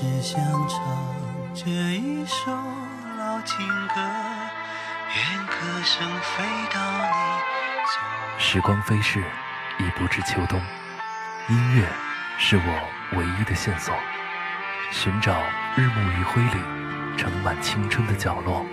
[0.00, 0.80] 只想唱
[1.52, 2.50] 这一首
[3.18, 4.00] 老情歌，
[5.14, 6.42] 愿歌声飞
[6.72, 9.20] 到你时光飞逝，
[9.78, 10.58] 已不知秋冬。
[11.50, 11.86] 音乐
[12.38, 13.94] 是我唯一的线索，
[14.90, 15.38] 寻找
[15.76, 16.62] 日暮余晖里
[17.18, 18.64] 盛满青春的角落。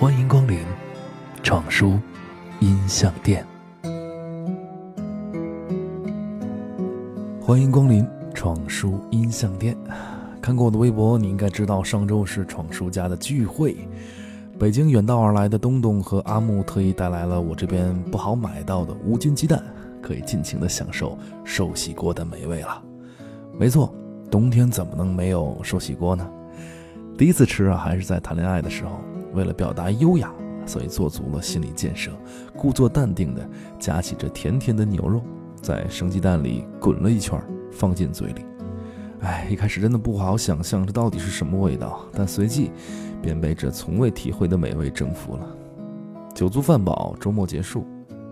[0.00, 0.66] 欢迎光临
[1.44, 2.00] 闯书
[2.58, 3.46] 音像店。
[7.40, 8.04] 欢迎光临
[8.34, 9.76] 闯书音像店。
[10.40, 13.76] 看过我的微博，你应该知道上周是闯书家的聚会。
[14.58, 19.62] 北京远道而来的东东和阿木特意带来了我这边不好买到的无菌鸡蛋，
[20.02, 22.82] 可以尽情的享受寿喜锅的美味了。
[23.58, 23.94] 没错，
[24.30, 26.26] 冬天怎么能没有寿喜锅呢？
[27.18, 29.00] 第一次吃啊，还是在谈恋爱的时候，
[29.34, 30.32] 为了表达优雅，
[30.64, 32.10] 所以做足了心理建设，
[32.56, 33.46] 故作淡定的
[33.78, 35.22] 夹起这甜甜的牛肉。
[35.60, 37.38] 在生鸡蛋里滚了一圈，
[37.70, 38.49] 放进嘴里。
[39.22, 42.70] 哎，一开始真的不好想象这到底是什么味道，但随即
[43.20, 45.46] 便被这从未体会的美味征服了。
[46.34, 47.86] 酒足饭饱，周末结束，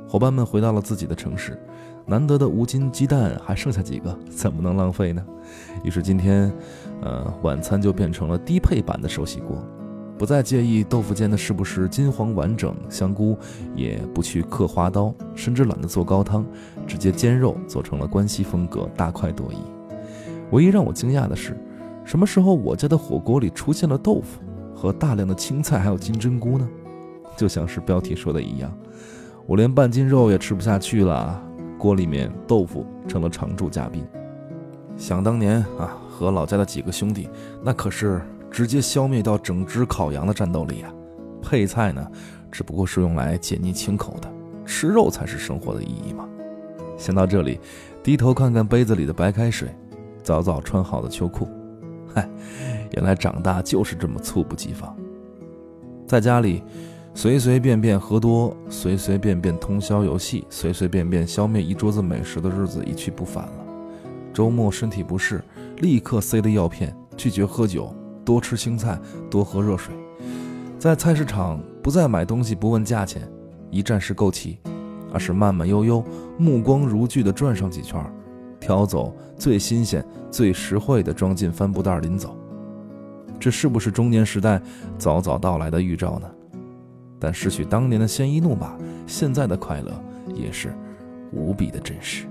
[0.09, 1.61] 伙伴们回到了自己的城市。
[2.07, 5.23] 难得的无筋鸡蛋还剩下几个，怎么能浪费呢？
[5.85, 6.51] 于是今天，
[7.03, 9.63] 呃，晚餐就变成了低配版的寿喜锅。
[10.17, 13.37] 不再介意豆腐煎的是不是金黄完整，香菇
[13.77, 16.47] 也不去刻花刀，甚至懒得做高汤，
[16.87, 19.78] 直接煎肉做成了关西风格，大快朵颐。
[20.51, 21.57] 唯一让我惊讶的是，
[22.05, 24.41] 什么时候我家的火锅里出现了豆腐
[24.75, 26.69] 和大量的青菜，还有金针菇呢？
[27.37, 28.73] 就像是标题说的一样，
[29.47, 31.43] 我连半斤肉也吃不下去了，
[31.79, 34.05] 锅里面豆腐成了常驻嘉宾。
[34.97, 37.29] 想当年啊，和老家的几个兄弟，
[37.63, 38.21] 那可是。
[38.51, 40.91] 直接消灭掉整只烤羊的战斗力啊！
[41.43, 42.11] 配菜呢，
[42.51, 44.33] 只不过是用来解腻清口的，
[44.65, 46.27] 吃肉才是生活的意义嘛。
[46.97, 47.61] 想到这里，
[48.03, 49.69] 低头看看杯子里的白开水，
[50.29, 51.49] 早早穿好的秋裤，
[52.15, 52.29] 嗨，
[52.93, 54.95] 原来长大就是这么猝不及防。
[56.07, 56.63] 在家里，
[57.15, 63.53] 随随便便喝多，随随便便通宵游戏，随随便便消灭一桌子美食的日子一去不返了。
[64.35, 65.43] 周末身体不适，
[65.79, 67.91] 立刻塞了药片，拒绝喝酒。
[68.23, 69.01] 多吃青菜，
[69.31, 69.95] 多喝热水，
[70.79, 73.27] 在菜市场不再买东西不问价钱，
[73.71, 74.59] 一站式购齐，
[75.11, 76.05] 而是慢慢悠悠、
[76.37, 77.99] 目光如炬地转上几圈，
[78.61, 82.37] 挑走最新鲜、最实惠的装进帆布袋儿，临走。
[83.39, 84.61] 这是不是中年时代
[84.99, 86.29] 早早到来的预兆呢？
[87.21, 88.77] 但失去当年的鲜衣怒马，
[89.07, 89.93] 现在的快乐
[90.35, 90.73] 也是
[91.33, 92.27] 无比的真实。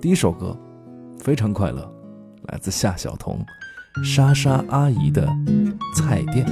[0.00, 0.56] 第一首歌，
[1.18, 1.90] 非常快乐，
[2.44, 3.38] 来自夏晓彤。
[4.04, 5.28] 莎莎阿姨的
[5.96, 6.46] 菜店。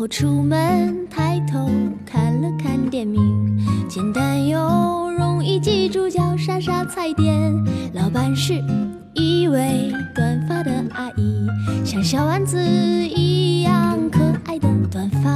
[0.00, 1.68] 后出门抬头
[2.06, 3.20] 看了看店名，
[3.86, 4.58] 简单又
[5.10, 7.52] 容易记住，叫莎莎菜店。
[7.92, 8.64] 老板是。
[9.12, 11.46] 一位短发的阿姨，
[11.84, 15.30] 像小丸子一样可爱的短发。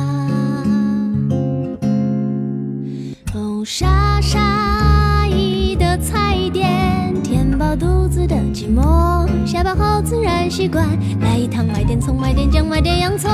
[3.35, 10.89] 哦，莎莎阿姨的菜店，填饱肚子的寂寞，下班后自然习惯
[11.21, 13.31] 来一趟，买点葱，买点姜，买点洋葱，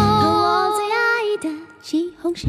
[2.22, 2.46] 同时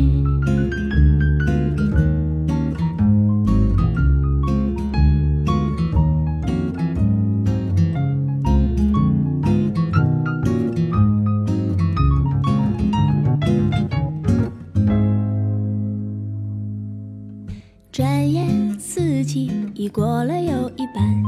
[17.91, 21.23] 转眼四季已过了又一半，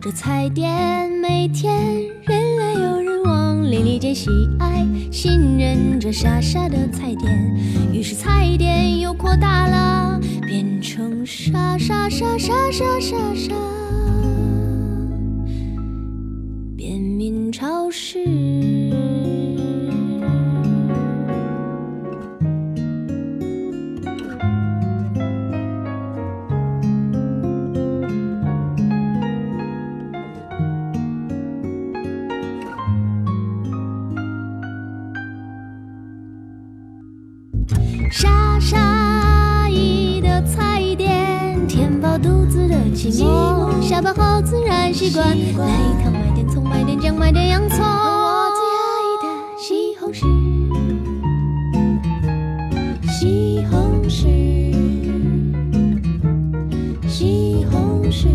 [0.00, 1.87] 这彩电每天。
[4.14, 7.56] 喜爱信任这傻傻的菜店，
[7.92, 13.54] 于是菜店又扩大了，变成傻傻傻傻傻傻傻
[16.76, 18.57] 便民超市。
[43.10, 45.26] 寂寂寞，下班后自然习惯。
[45.26, 47.78] 来一趟买点葱，买点姜，买点洋葱。
[47.80, 48.86] 我最爱
[49.22, 49.26] 的
[49.58, 50.20] 西红柿，
[53.10, 54.28] 西红柿，
[57.08, 58.28] 西红柿，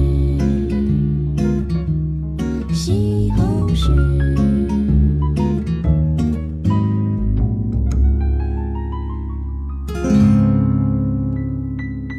[2.74, 3.94] 西红柿。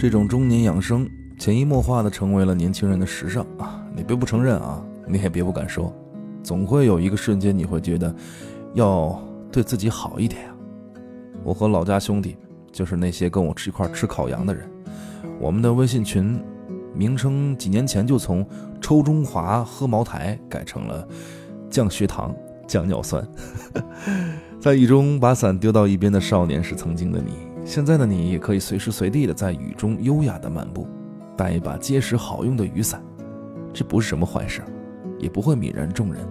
[0.01, 1.09] 这种中年养生，
[1.45, 3.79] 潜移默化的成为了年轻人的时尚啊！
[3.95, 5.95] 你别不承认啊，你也别不敢说，
[6.43, 8.15] 总会有一个瞬间，你会觉得
[8.73, 10.57] 要对自己好一点啊！
[11.45, 12.39] 我和老家兄弟，
[12.73, 14.67] 就是那些跟我吃一块吃烤羊的人，
[15.39, 16.41] 我们的微信群
[16.95, 18.43] 名称几年前就从
[18.81, 21.07] “抽中华喝茅台”改成了
[21.69, 22.35] “降血糖
[22.67, 23.23] 降尿酸”。
[24.59, 27.35] 在雨中把伞丢到一边的少年是曾经的你。
[27.67, 30.89] 现在的你也可以随时随地的在雨中优雅的漫步，
[31.37, 33.03] 带一把结实好用的雨伞，
[33.73, 34.63] 这不是什么坏事，
[35.19, 36.27] 也不会泯然众人。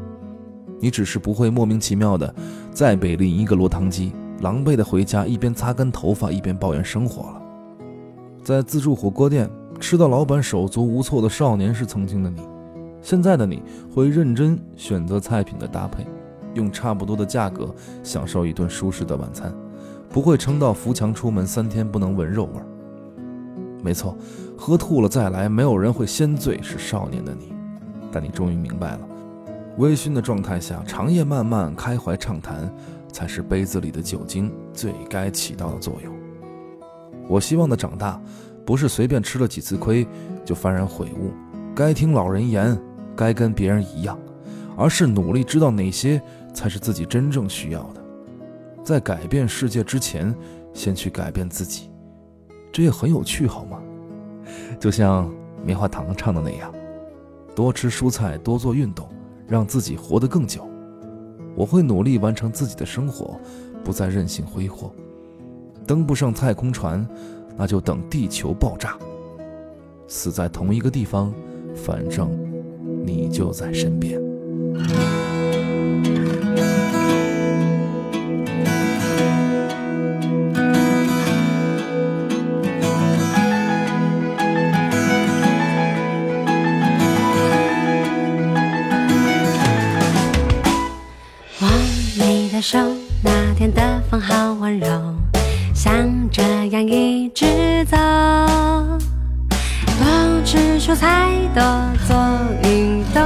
[0.79, 2.33] 你只是不会莫名其妙的
[2.71, 4.11] 再被另一个落汤鸡
[4.41, 7.41] 狼狈的回家，一边擦干头发一边抱怨生活了。
[8.43, 12.41] 在自助火锅店吃到老板手足无措的少年是曾经的你，
[13.01, 13.63] 现在的你
[13.93, 16.05] 会认真选择菜品的搭配，
[16.53, 17.73] 用差不多的价格
[18.03, 19.53] 享受一顿舒适的晚餐。
[20.09, 22.65] 不会撑到扶墙出门三天不能闻肉味儿。
[23.81, 24.15] 没错，
[24.57, 26.61] 喝吐了再来，没有人会先醉。
[26.61, 27.53] 是少年的你，
[28.11, 29.07] 但你终于明白了，
[29.77, 32.73] 微醺的状态下，长夜漫漫，开怀畅谈，
[33.11, 36.13] 才是杯子里的酒精最该起到的作用。
[37.27, 38.21] 我希望的长大，
[38.65, 40.07] 不是随便吃了几次亏
[40.45, 41.31] 就幡然悔悟，
[41.75, 42.79] 该听老人言，
[43.15, 44.17] 该跟别人一样，
[44.77, 46.21] 而是努力知道哪些
[46.53, 48.01] 才是自己真正需要的。
[48.83, 50.35] 在改变世界之前，
[50.73, 51.89] 先去改变自己，
[52.71, 53.79] 这也很有趣，好吗？
[54.79, 55.31] 就像
[55.63, 56.73] 棉花糖唱的那样，
[57.55, 59.07] 多吃蔬菜，多做运动，
[59.47, 60.67] 让自己活得更久。
[61.55, 63.39] 我会努力完成自己的生活，
[63.83, 64.91] 不再任性挥霍。
[65.85, 67.07] 登不上太空船，
[67.55, 68.97] 那就等地球爆炸。
[70.07, 71.33] 死在同一个地方，
[71.75, 72.29] 反正
[73.05, 74.21] 你就在身边。
[100.93, 101.63] 吃蔬菜，多
[102.07, 102.15] 做
[102.69, 103.23] 运动，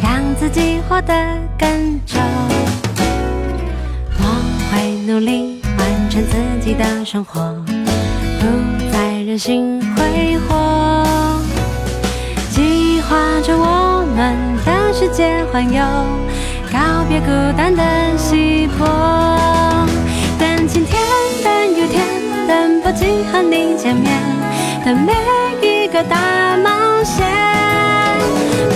[0.00, 1.12] 让自己活得
[1.58, 1.68] 更
[2.06, 2.20] 久。
[4.18, 4.24] 我
[4.70, 7.52] 会努力完成自己的生活，
[8.38, 8.46] 不
[8.92, 11.36] 再任性挥霍，
[12.50, 15.82] 计划着我们的世界环游。
[16.70, 16.78] 告
[17.08, 17.26] 别孤
[17.56, 17.82] 单的
[18.16, 18.86] 稀薄，
[20.38, 21.02] 等晴天，
[21.42, 22.04] 等雨天，
[22.46, 24.12] 等不及和你见面
[24.84, 25.12] 的每
[25.62, 27.26] 一个大冒险。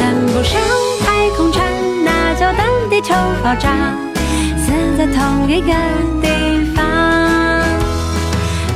[0.00, 0.60] 等不上
[1.04, 1.64] 太空船，
[2.04, 3.70] 那就等地球爆炸，
[4.56, 5.72] 死在同一个
[6.20, 6.84] 地方，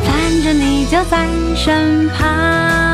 [0.05, 2.86] 反正你就在身旁。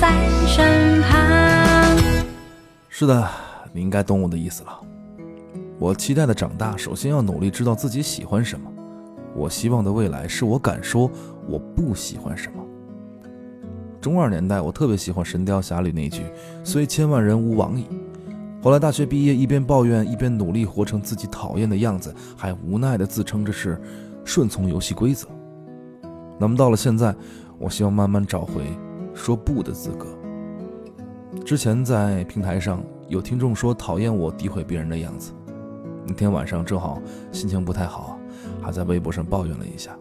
[0.00, 1.96] 在身旁。
[2.88, 3.28] 是的，
[3.72, 4.80] 你应该懂我的意思了。
[5.78, 8.70] 我期待的长大，首先要努力知道自己喜欢什么。
[9.34, 11.08] 我希望的未来，是我敢说
[11.46, 12.64] 我不喜欢什么。
[14.00, 16.22] 中二年代，我特别喜欢《神雕侠侣》那句
[16.64, 17.86] “虽千万人吾往矣”。
[18.60, 23.80] 后来大学毕业，一边抱怨，一边努力活成自己讨厌的样子，还无奈地自称这是
[24.24, 25.28] 顺从游戏规则。
[26.38, 27.14] 那么到了现在，
[27.58, 28.62] 我希望慢慢找回
[29.18, 30.06] 说不的资格。
[31.44, 35.32] 之前在平台上有听众说讨厌我诋毁别人的样子，
[36.06, 38.18] 那天晚上正好心情不太好，
[38.62, 39.94] 还在微博上抱怨了一下，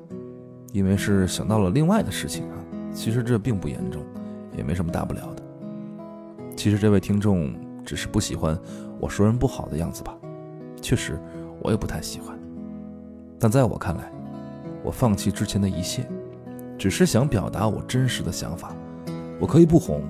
[0.71, 2.55] 因为是想到了另外的事情啊。
[2.93, 4.03] 其实这并不严重，
[4.55, 5.43] 也没什么大不了的。
[6.55, 7.53] 其实这位听众
[7.86, 8.57] 只是不喜欢
[9.00, 10.15] 我说人不好的样子吧？
[10.81, 11.19] 确实，
[11.62, 12.38] 我也不太喜欢。
[13.39, 14.12] 但在我看来，
[14.83, 16.07] 我放弃之前的一切，
[16.77, 18.75] 只是想表达我真实的想法。
[19.39, 20.01] 我可以不红，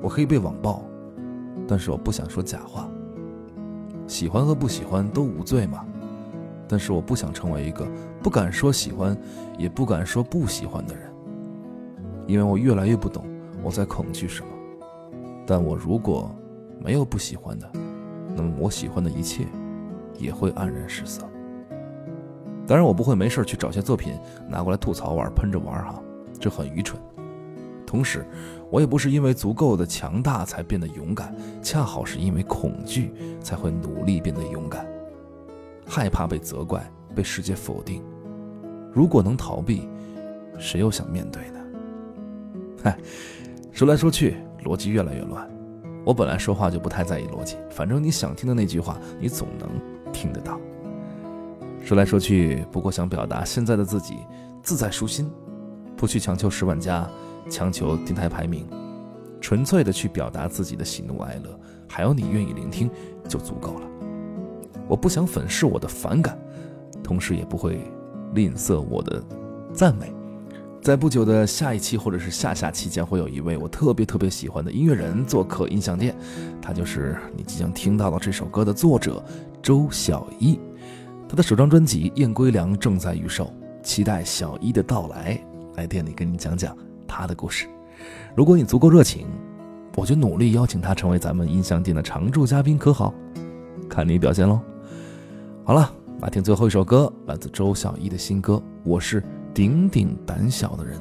[0.00, 0.82] 我可以被网暴，
[1.66, 2.88] 但是我不想说假话。
[4.06, 5.84] 喜欢和不喜欢都无罪嘛。
[6.70, 7.88] 但是我不想成为一个
[8.22, 9.16] 不敢说喜欢，
[9.56, 11.10] 也不敢说不喜欢的人，
[12.26, 13.24] 因为我越来越不懂
[13.62, 14.48] 我在恐惧什么。
[15.46, 16.30] 但我如果
[16.78, 17.66] 没有不喜欢的，
[18.36, 19.46] 那么我喜欢的一切
[20.18, 21.22] 也会黯然失色。
[22.66, 24.12] 当然，我不会没事去找些作品
[24.46, 26.02] 拿过来吐槽玩、喷着玩哈，
[26.38, 27.00] 这很愚蠢。
[27.88, 28.22] 同时，
[28.70, 34.86] 我也不是因为足够的强大才变得勇敢，恰好是因为恐惧才会努力变得勇敢。
[35.86, 38.02] 害怕被责怪、被世界否定。
[38.92, 39.88] 如果能逃避，
[40.58, 41.60] 谁又想面对呢？
[42.84, 42.98] 嗨，
[43.72, 45.48] 说来说去，逻辑越来越乱。
[46.04, 49.70] 我本来说话就不太在意逻辑，反正你想听的那句话，你总能
[50.12, 50.60] 听得到。
[51.82, 54.18] 说来说去，不过想表达现在的自己
[54.62, 55.30] 自在舒心，
[55.96, 57.08] 不去强求十万加，
[57.48, 58.66] 强求电台排名，
[59.40, 62.90] 纯粹的去表达自己的喜怒哀乐，还有你愿意聆听，
[63.28, 63.88] 就足够了。
[64.88, 66.38] 我不想粉饰我的反感，
[67.02, 67.80] 同时也不会
[68.34, 69.22] 吝啬我的
[69.72, 70.12] 赞美。
[70.80, 76.16] 在不久的下一期或者是下下期，将会有一位我特别特别喜欢的音乐人做客音响店，
[76.62, 79.22] 他就是你即将听到的这首歌的作者
[79.60, 80.58] 周小一。
[81.28, 83.52] 他的首张专辑《燕归梁》正在预售，
[83.82, 85.38] 期待小一的到来，
[85.74, 86.74] 来店里跟你讲讲
[87.08, 87.66] 他的故事。
[88.36, 89.26] 如果你足够热情，
[89.96, 93.12] 我就努力邀请他成为咱们音像店的常驻嘉宾，可好？
[93.88, 94.60] 看你表现喽。
[95.64, 99.20] 好了，来听最后一首歌，来自周小一的新歌《我是
[99.52, 100.96] 顶顶胆小的人》。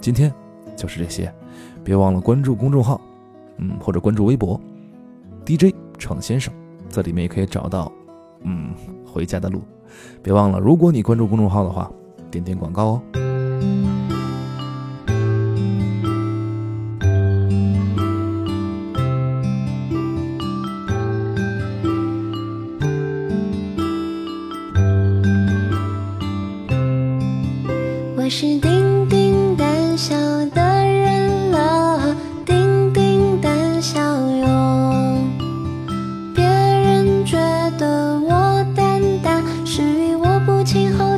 [0.00, 0.32] 今天
[0.76, 1.32] 就是这些，
[1.82, 3.00] 别忘了关注公众号，
[3.56, 4.60] 嗯，或者关注微博
[5.44, 6.54] DJ 程先生，
[6.88, 7.90] 在里面也可以找到，
[8.42, 8.72] 嗯，
[9.04, 9.62] 回家的路。
[10.22, 11.90] 别忘了，如果你关注公众号的话，
[12.30, 13.02] 点点广告哦。
[37.80, 41.09] 的我胆大，是与我不亲厚。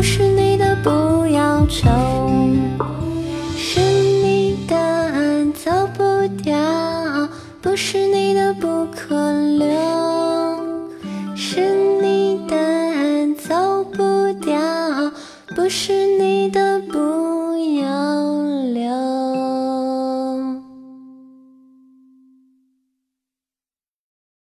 [0.00, 1.86] 不是你的不要求
[3.54, 6.56] 是你的走不掉
[7.60, 9.09] 不是你的不可